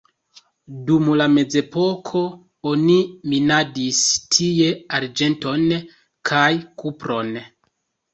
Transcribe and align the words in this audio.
Dum 0.85 1.09
la 1.19 1.25
mezepoko 1.33 2.21
oni 2.71 2.95
minadis 3.33 3.99
tie 4.37 4.71
arĝenton 5.01 5.69
kaj 6.31 6.47
kupron. 6.85 7.31